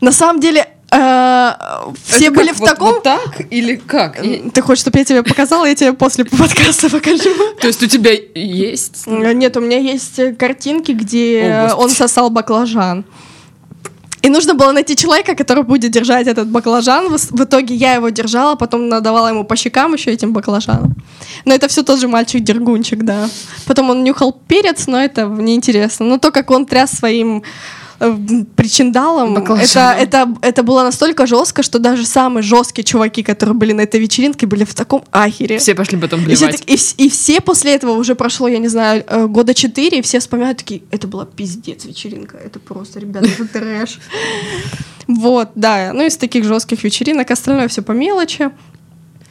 [0.00, 2.94] На самом деле, все Это были в таком...
[2.94, 4.22] вот так или как?
[4.22, 7.30] И- Ты хочешь, чтобы я тебе показала, я тебе после подкаста покажу.
[7.60, 9.06] То есть у тебя есть?
[9.06, 13.04] Нет, у меня есть э, картинки, где э, он сосал баклажан.
[14.20, 17.08] И нужно было найти человека, который будет держать этот баклажан.
[17.08, 20.94] В, итоге я его держала, потом надавала ему по щекам еще этим баклажаном.
[21.44, 23.28] Но это все тот же мальчик-дергунчик, да.
[23.66, 26.06] Потом он нюхал перец, но это неинтересно.
[26.06, 27.42] Но то, как он тряс своим э,
[28.56, 33.82] причиндалом, это, это, это было настолько жестко, что даже самые жесткие чуваки, которые были на
[33.82, 35.58] этой вечеринке, были в таком ахере.
[35.58, 36.60] Все пошли потом И все, блевать.
[36.60, 40.02] так- и и все после этого уже прошло, я не знаю, э, года четыре, и
[40.02, 43.98] все вспоминают такие, это была пиздец вечеринка, это просто, ребята, это трэш.
[45.08, 48.50] Вот, да, ну из таких жестких вечеринок, остальное все по мелочи.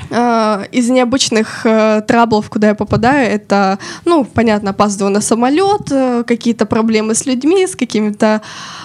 [0.10, 6.24] Э, из необычных э, траблов, куда я попадаю, это, ну, понятно, опаздываю на самолет, э,
[6.26, 8.42] какие-то проблемы с людьми, с какими-то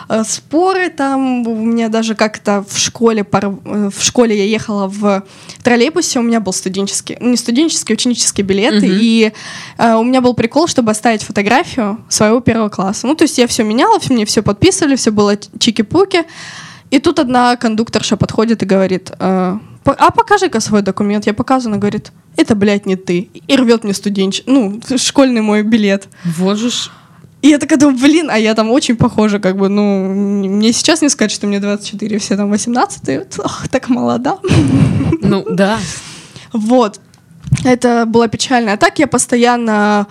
[0.09, 1.46] э, споры там.
[1.46, 5.22] У меня даже как-то в школе, пар, в школе я ехала в
[5.62, 8.85] троллейбусе, у меня был студенческий, ну, не студенческий, ученический билет, Мгм.
[9.00, 9.33] и
[9.79, 13.07] э, у меня был прикол, чтобы оставить фотографию своего первого класса.
[13.07, 16.24] Ну, то есть я все меняла, мне все подписывали, все было чики-пуки.
[16.90, 21.27] И тут одна кондукторша подходит и говорит, э, «По- а покажи-ка свой документ.
[21.27, 23.31] Я показываю, она говорит, это, блядь, не ты.
[23.46, 24.42] И рвет мне студенч...
[24.46, 26.09] ну, школьный мой билет.
[26.25, 26.90] Вот же ж.
[27.42, 31.03] И я такая думаю, блин, а я там очень похожа, как бы, ну, мне сейчас
[31.03, 34.38] не сказать, что мне 24, все там 18, и вот, ох, так молода.
[35.20, 35.79] Ну, да.
[36.53, 37.01] Вот.
[37.64, 38.72] Это было печально.
[38.72, 40.07] А так я постоянно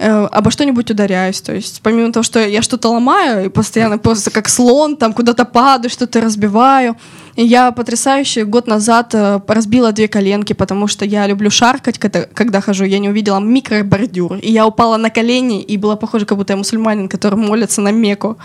[0.00, 1.40] э, обо что-нибудь ударяюсь.
[1.40, 5.44] То есть, помимо того, что я что-то ломаю, и постоянно просто как слон, там куда-то
[5.44, 6.96] падаю, что-то разбиваю.
[7.36, 12.22] И я потрясающе год назад э, разбила две коленки, потому что я люблю шаркать, когда,
[12.22, 12.84] когда хожу.
[12.84, 14.38] Я не увидела микробордюр.
[14.38, 17.92] И я упала на колени, и было похоже, как будто я мусульманин, который молится на
[17.92, 18.36] Мекку.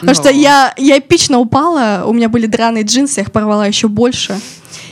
[0.00, 0.40] Потому что Но.
[0.40, 4.40] я, я эпично упала, у меня были драные джинсы, я их порвала еще больше.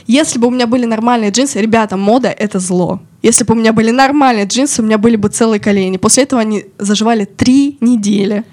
[0.07, 2.99] Если бы у меня были нормальные джинсы, ребята, мода— это зло.
[3.25, 5.97] Если бы у меня были нормальные джинсы, у меня были бы целые колени.
[5.97, 8.43] После этого они заживали три недели.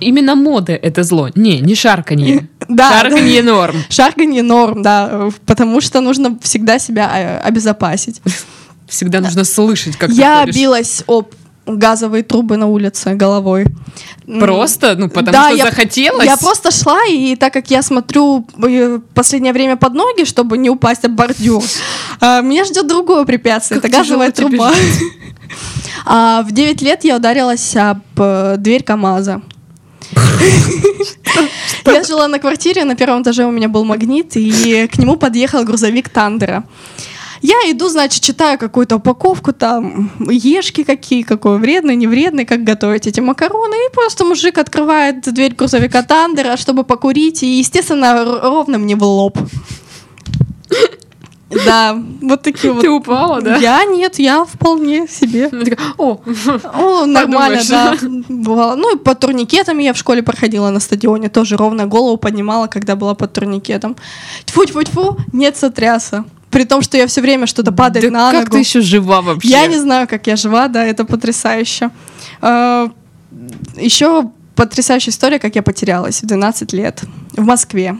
[0.00, 1.30] Именно мода это зло.
[1.36, 2.48] Не, не шарканье.
[2.68, 3.76] Да, Шарканье норм.
[3.88, 8.20] Шарканье норм, да, потому что нужно всегда себя э, обезопасить.
[8.88, 11.28] Всегда нужно слышать, как Я билась об
[11.66, 13.66] газовые трубы на улице головой.
[14.40, 14.94] Просто?
[14.96, 16.26] Ну, потому Да, что я- захотелось?
[16.26, 20.70] Я просто шла, и так как я смотрю э, последнее время под ноги, чтобы не
[20.70, 21.62] упасть об бордюр,
[22.20, 23.78] а, меня ждет другое препятствие.
[23.78, 24.72] Это газовая труба.
[26.04, 29.42] А, В 9 лет я ударилась об э, дверь КАМАЗа.
[31.86, 35.64] Я жила на квартире, на первом этаже у меня был магнит, и к нему подъехал
[35.64, 36.64] грузовик Тандера.
[37.42, 43.08] Я иду, значит, читаю какую-то упаковку, там, ешки какие, какой вредный, не вредный, как готовить
[43.08, 48.96] эти макароны, и просто мужик открывает дверь грузовика Тандера, чтобы покурить, и, естественно, ровно мне
[48.96, 49.38] в лоб.
[51.66, 52.80] Да, вот такие вот.
[52.80, 53.56] Ты упала, да?
[53.56, 55.50] Я нет, я вполне себе.
[55.98, 56.18] О,
[56.72, 57.94] О, нормально, да.
[58.30, 58.74] Бывало.
[58.74, 62.96] Ну и под турникетом я в школе проходила на стадионе, тоже ровно голову поднимала, когда
[62.96, 63.96] была под турникетом.
[64.46, 66.24] Тьфу-тьфу-тьфу, нет сотряса.
[66.52, 68.52] При том, что я все время что-то падает да на как ногу.
[68.52, 69.48] ты еще жива вообще?
[69.48, 71.90] Я не знаю, как я жива, да, это потрясающе.
[73.76, 77.96] Еще потрясающая история, как я потерялась в 12 лет в Москве.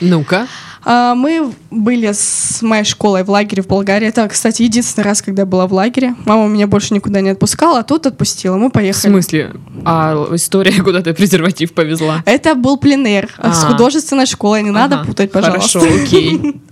[0.00, 0.46] Ну-ка.
[0.86, 4.06] А, Мы были с моей школой в лагере в Болгарии.
[4.06, 6.14] Это, кстати, единственный раз, когда я была в лагере.
[6.26, 8.56] Мама меня больше никуда не отпускала, а тут отпустила.
[8.56, 9.10] Мы В поехали.
[9.10, 9.52] смысле?
[9.84, 12.22] А история, куда ты презерватив повезла?
[12.26, 13.66] Это был пленэр с А.
[13.68, 14.62] художественной школой.
[14.62, 15.80] Не надо путать, пожалуйста.
[15.80, 16.60] Хорошо, окей.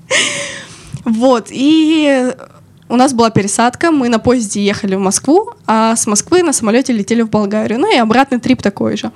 [1.05, 2.35] Вот, и
[2.89, 6.93] у нас была пересадка, мы на поезде ехали в Москву, а с Москвы на самолете
[6.93, 7.81] летели в Болгарию.
[7.81, 9.11] Ну и обратный трип такой же.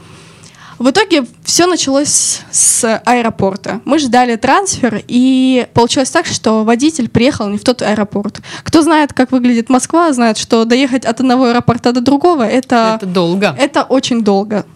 [0.79, 3.81] В итоге все началось с аэропорта.
[3.87, 8.43] Мы ждали трансфер, и получилось так, что водитель приехал не в тот аэропорт.
[8.63, 13.07] Кто знает, как выглядит Москва, знает, что доехать от одного аэропорта до другого это, Это
[13.07, 13.55] долго.
[13.59, 14.67] это очень долго.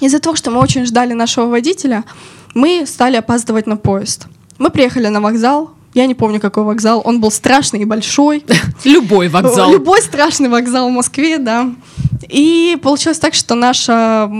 [0.00, 2.04] Из-за того, что мы очень ждали нашего водителя,
[2.54, 4.26] мы стали опаздывать на поезд.
[4.58, 5.70] Мы приехали на вокзал.
[5.94, 7.02] Я не помню, какой вокзал.
[7.04, 8.44] Он был страшный и большой.
[8.84, 9.70] Любой вокзал.
[9.72, 11.70] Любой страшный вокзал в Москве, да.
[12.28, 14.30] И получилось так, что наша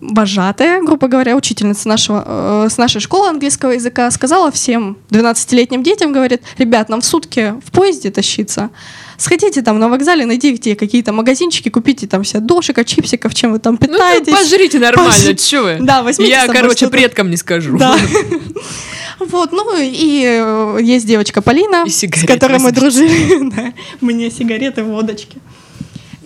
[0.00, 6.12] вожатая, грубо говоря, учительница нашего, э, с нашей школы английского языка сказала всем 12-летним детям,
[6.12, 8.70] говорит, ребят, нам в сутки в поезде тащиться.
[9.16, 13.78] Сходите там на вокзале, найдите какие-то магазинчики, купите там себе дошиков, чипсиков, чем вы там
[13.80, 14.32] Ну, питаетесь.
[14.34, 15.78] пожрите нормально, Пож- чё вы?
[15.80, 17.78] Да, возьмите Я, короче, предкам не скажу.
[17.78, 17.96] Да.
[19.28, 23.72] Вот, ну и э, есть девочка Полина, с которой мы дружили.
[24.00, 25.38] Мне сигареты, водочки.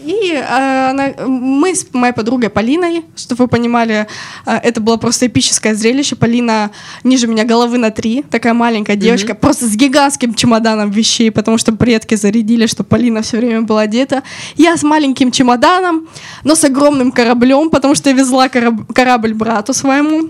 [0.05, 4.07] И э, она- мы с моей подругой Полиной, чтобы вы понимали,
[4.47, 6.15] э, это было просто эпическое зрелище.
[6.15, 6.71] Полина
[7.03, 11.73] ниже меня головы на три, такая маленькая девочка, просто с гигантским чемоданом вещей, потому что
[11.73, 14.23] предки зарядили, что Полина все время была одета.
[14.57, 16.07] Я с маленьким чемоданом,
[16.45, 20.29] но с огромным кораблем, потому что я везла кораб- корабль брату своему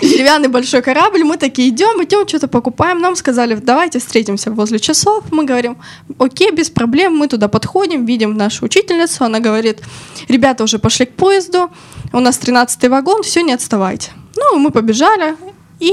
[0.00, 3.00] деревянный большой корабль, мы такие идем, идем, что-то покупаем.
[3.00, 5.24] Нам сказали, давайте встретимся возле часов.
[5.30, 5.78] Мы говорим,
[6.18, 9.80] окей, без проблем, мы туда подходим, видим нашу учительницу, она говорит,
[10.28, 11.70] ребята уже пошли к поезду,
[12.12, 14.10] у нас 13 вагон, все, не отставайте.
[14.36, 15.36] Ну, мы побежали,
[15.80, 15.92] и,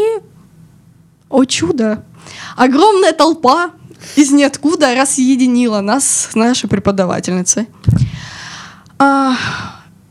[1.29, 2.03] о чудо,
[2.55, 3.71] огромная толпа
[4.15, 7.67] из ниоткуда разъединила нас с нашей преподавательницей.
[8.99, 9.35] А,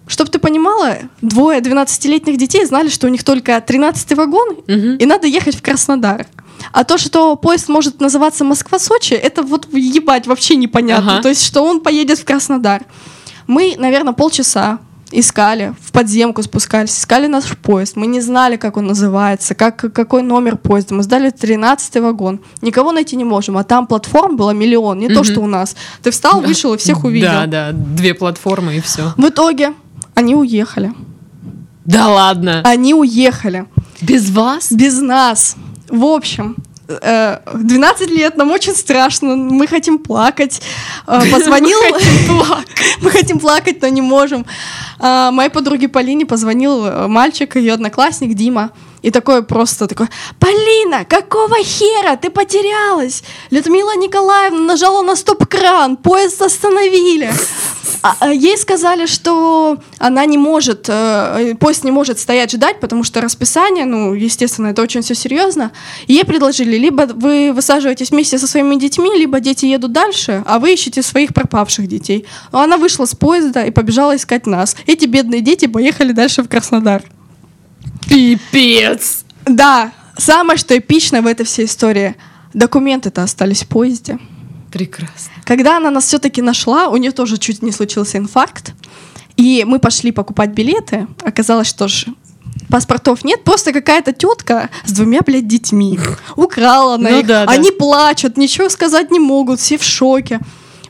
[0.07, 4.97] Чтоб ты понимала, двое 12-летних детей знали, что у них только 13 вагон, Мгм.
[4.97, 6.27] и надо ехать в Краснодар.
[6.73, 11.15] А то, что поезд может называться Москва-Сочи, это вот ебать вообще непонятно.
[11.15, 11.23] Ага.
[11.23, 12.85] То есть, что он поедет в Краснодар.
[13.47, 14.79] Мы, наверное, полчаса
[15.15, 17.97] искали, в подземку спускались, искали наш поезд.
[17.97, 20.95] Мы не знали, как он называется, как, какой номер поезда.
[20.95, 22.41] Мы сдали 13 вагон.
[22.62, 23.59] Никого найти не можем.
[23.59, 25.25] А там платформ было миллион, не то, Мгм.
[25.25, 25.77] что у нас.
[26.03, 27.29] Ты встал, вышел и всех увидел.
[27.29, 29.12] Да, да, две платформы и все.
[29.19, 29.75] В итоге
[30.14, 30.92] они уехали.
[31.85, 32.62] Да ладно.
[32.64, 33.66] Они уехали.
[34.01, 34.70] Без вас?
[34.70, 35.57] Без нас.
[35.88, 36.57] В общем,
[36.88, 40.62] э, 12 лет, нам очень страшно, мы хотим плакать.
[41.07, 41.79] Э, Позвонил...
[43.01, 44.46] Мы хотим плакать, но не можем.
[44.98, 48.70] А, Моей подруге Полине позвонил э, мальчик, ее одноклассник Дима.
[49.03, 50.07] И такой просто такой,
[50.38, 53.25] Полина, какого хера ты потерялась?
[53.51, 57.33] Людмила Николаевна нажала на стоп-кран, поезд остановили.
[58.03, 63.05] А, а ей сказали, что она не может, э, поезд не может стоять ждать, потому
[63.05, 65.71] что расписание, ну, естественно, это очень все серьезно.
[66.09, 70.59] И ей предложили, либо вы высаживаетесь вместе со своими детьми, либо дети едут дальше, а
[70.59, 72.27] вы ищете своих пропавших детей.
[72.51, 74.75] Но она вышла с поезда и побежала искать нас.
[74.87, 77.05] Эти бедные дети поехали дальше в Краснодар.
[78.09, 79.25] Пипец.
[79.47, 82.17] Да, самое, что эпичное в этой всей истории,
[82.53, 84.19] документы-то остались в поезде.
[84.72, 85.32] Прекрасно.
[85.44, 88.72] Когда она нас все-таки нашла, у нее тоже чуть не случился инфаркт.
[89.37, 91.06] И мы пошли покупать билеты.
[91.22, 92.06] Оказалось, что ж
[92.70, 95.98] паспортов нет, просто какая-то тетка с двумя, блядь, детьми.
[96.37, 97.26] Украла на Ну их.
[97.26, 97.52] да, да.
[97.52, 100.40] Они плачут, ничего сказать не могут, все в шоке.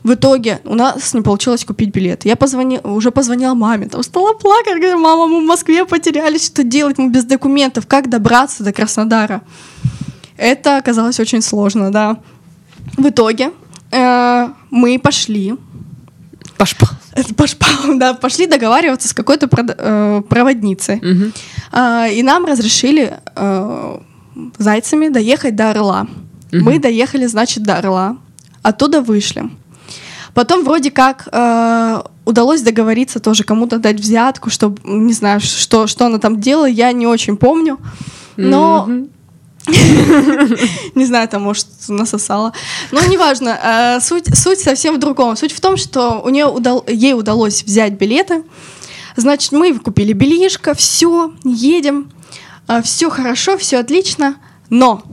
[0.03, 2.25] В итоге у нас не получилось купить билет.
[2.25, 6.63] Я позвонила, уже позвонила маме, там стала плакать, говорю, мама, мы в Москве потерялись, что
[6.63, 9.41] делать, мы без документов, как добраться до Краснодара?
[10.35, 12.17] Это оказалось очень сложно, да.
[12.97, 13.51] В итоге
[14.71, 15.55] мы пошли,
[16.57, 16.87] Пашпа.
[17.13, 21.01] это пошпа- да, пошли договариваться с какой-то э, проводницей.
[21.71, 23.97] А, и нам разрешили э,
[24.57, 26.07] зайцами доехать до Орла.
[26.51, 26.63] Мгм.
[26.63, 28.17] Мы доехали, значит, до Орла.
[28.61, 29.49] Оттуда вышли.
[30.33, 36.05] Потом вроде как э, удалось договориться тоже кому-то дать взятку, чтобы, не знаю, что, что
[36.05, 37.77] она там делала, я не очень помню.
[38.37, 39.09] Но Мгм.
[40.95, 42.53] не знаю, там, может, насосала.
[42.91, 43.59] Но неважно.
[43.63, 45.35] э, Суть, суть совсем в другом.
[45.37, 48.43] Суть в том, что у нее удал, ей удалось взять билеты.
[49.15, 52.11] Значит, мы купили бельишко, все, едем,
[52.83, 54.35] все хорошо, все отлично.
[54.69, 55.03] Но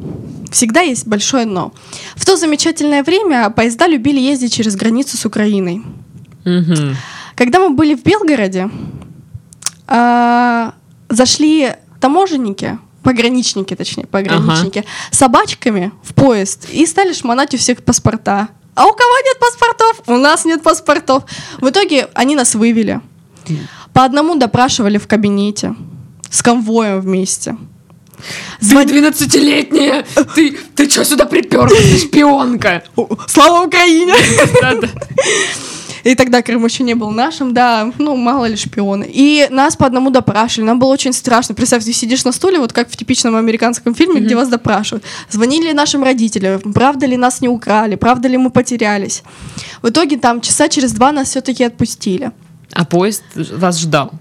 [0.50, 1.72] всегда есть большое но.
[2.16, 5.82] В то замечательное время поезда любили ездить через границу с Украиной.
[7.34, 8.70] Когда мы были в Белгороде,
[9.86, 10.74] а,
[11.08, 18.48] зашли таможенники, пограничники, точнее, пограничники, с собачками в поезд и стали шмонать у всех паспорта.
[18.74, 20.02] А у кого нет паспортов?
[20.06, 21.24] У нас нет паспортов.
[21.60, 23.00] В итоге они нас вывели.
[23.92, 25.74] По одному допрашивали в кабинете
[26.30, 27.56] с конвоем вместе.
[28.60, 30.04] Ты 12-летняя!
[30.34, 32.82] Ты, ты что сюда приперлась, шпионка?
[33.26, 34.14] Слава Украине!
[36.04, 39.08] И тогда Крым еще не был нашим, да, ну, мало ли шпионы.
[39.12, 41.54] И нас по одному допрашивали, нам было очень страшно.
[41.54, 45.04] Представь, ты сидишь на стуле, вот как в типичном американском фильме, где вас допрашивают.
[45.28, 49.22] Звонили нашим родителям, правда ли нас не украли, правда ли мы потерялись.
[49.82, 52.32] В итоге там часа через два нас все-таки отпустили.
[52.72, 54.12] А поезд вас ждал?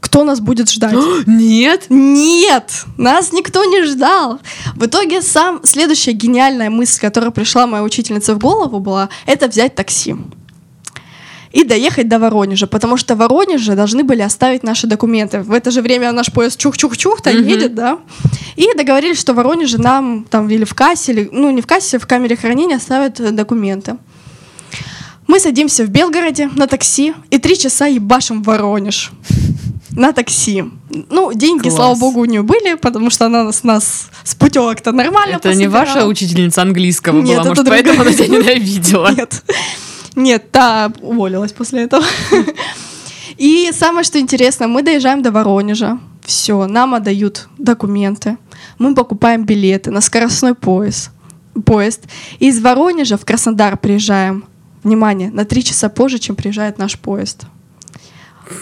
[0.00, 0.94] Кто нас будет ждать?
[1.26, 1.86] Нет?
[1.88, 4.40] Нет, нас никто не ждал.
[4.74, 9.74] В итоге сам следующая гениальная мысль, которая пришла моей учительнице в голову, была это взять
[9.74, 10.16] такси
[11.52, 15.40] и доехать до Воронежа, потому что в Воронеже должны были оставить наши документы.
[15.40, 17.46] В это же время наш поезд чух-чух-чух там Мгм.
[17.48, 17.98] едет, да.
[18.56, 21.98] И договорились, что в Воронеже нам там или в кассе, или, ну не в кассе,
[21.98, 23.96] в камере хранения оставят э, документы.
[25.26, 29.10] Мы садимся в Белгороде на такси и три часа ебашим в Воронеж
[29.90, 30.64] на такси.
[31.10, 31.74] Ну, деньги, Класс.
[31.74, 35.64] слава богу, у нее были, потому что она нас, нас с путевок-то нормально Это не
[35.66, 35.84] пособирала.
[35.96, 37.82] ваша учительница английского Нет, была, может, другая.
[37.82, 39.12] поэтому она тебя ненавидела?
[39.14, 39.42] Нет.
[40.18, 42.04] Нет, та уволилась после этого.
[43.36, 46.00] И самое, что интересно, мы доезжаем до Воронежа.
[46.24, 48.36] Все, нам отдают документы.
[48.78, 51.10] Мы покупаем билеты на скоростной поезд.
[51.64, 52.02] поезд.
[52.40, 54.44] Из Воронежа в Краснодар приезжаем.
[54.82, 57.42] Внимание, на три часа позже, чем приезжает наш поезд.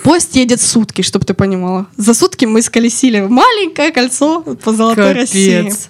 [0.04, 1.86] Поезд едет сутки, чтобы ты понимала.
[1.96, 5.62] За сутки мы сколесили маленькое кольцо по Золотой России.
[5.62, 5.88] Капец.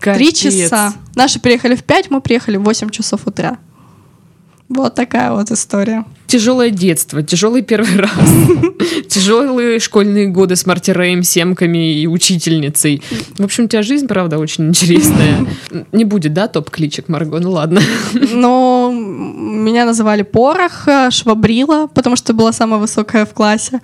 [0.00, 0.38] Три Капец.
[0.38, 0.94] часа.
[1.16, 3.58] Наши приехали в пять, мы приехали в 8 часов утра.
[4.70, 6.04] Вот такая вот история.
[6.28, 8.12] тяжелое детство, тяжелый первый раз,
[9.08, 13.02] тяжелые школьные годы с Мартиреем, семками и учительницей.
[13.36, 15.44] В общем, у тебя жизнь, правда, очень интересная.
[15.92, 17.40] Не будет, да, топ-кличек, Марго?
[17.40, 17.80] Ну ладно.
[18.32, 23.80] Но меня называли Порох, э, Швабрила, потому что была самая высокая в классе.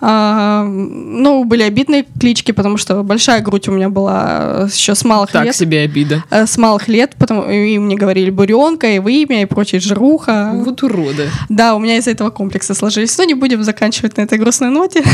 [0.00, 5.32] А, ну, были обидные клички, потому что большая грудь у меня была еще с малых
[5.32, 5.56] Так лет.
[5.56, 6.22] себе обида.
[6.30, 10.50] Э, С малых лет, потому и мне говорили буренка, и вымя, и прочее жируха.
[10.54, 11.30] Вот уроды.
[11.48, 13.16] Да, у меня из-за этого комплексы сложились.
[13.18, 15.02] Но не будем заканчивать на этой грустной ноте.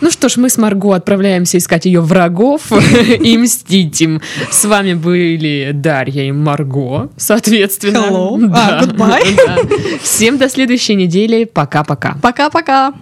[0.00, 2.70] Ну что ж, мы с Марго отправляемся искать ее врагов
[3.20, 4.20] и мстить им.
[4.48, 7.98] С вами были Дарья и Марго, соответственно.
[8.08, 8.46] Hello.
[8.46, 8.78] Да.
[8.80, 9.36] А, goodbye.
[9.46, 9.56] Да.
[10.00, 11.42] Всем до следующей недели.
[11.44, 12.16] Пока-пока.
[12.22, 12.92] Пока-пока.